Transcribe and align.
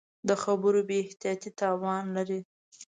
د 0.27 0.29
خبرو 0.43 0.79
بې 0.87 0.97
احتیاطي 1.03 1.49
تاوان 1.59 2.03
لري 2.15 2.39